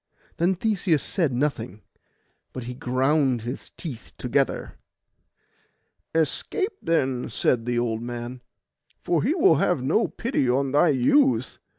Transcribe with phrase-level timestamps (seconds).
[0.37, 1.83] Then Theseus said nothing;
[2.53, 4.79] but he ground his teeth together.
[6.15, 8.41] 'Escape, then,' said the old man,
[9.03, 11.59] 'for he will have no pity on thy youth.